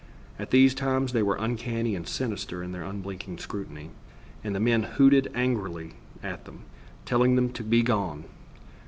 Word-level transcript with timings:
At 0.39 0.49
these 0.49 0.73
times 0.73 1.13
they 1.13 1.21
were 1.21 1.35
uncanny 1.35 1.95
and 1.95 2.07
sinister 2.07 2.63
in 2.63 2.71
their 2.71 2.81
unblinking 2.81 3.37
scrutiny, 3.37 3.91
and 4.43 4.55
the 4.55 4.59
men 4.59 4.81
hooted 4.81 5.31
angrily 5.35 5.91
at 6.23 6.45
them, 6.45 6.63
telling 7.05 7.35
them 7.35 7.51
to 7.51 7.63
be 7.63 7.83
gone. 7.83 8.23